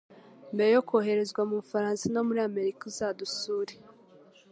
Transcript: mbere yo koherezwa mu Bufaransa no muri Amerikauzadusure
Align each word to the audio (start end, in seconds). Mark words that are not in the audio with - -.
mbere 0.53 0.69
yo 0.75 0.81
koherezwa 0.89 1.41
mu 1.49 1.55
Bufaransa 1.61 2.03
no 2.13 2.21
muri 2.27 2.39
Amerikauzadusure 2.49 3.73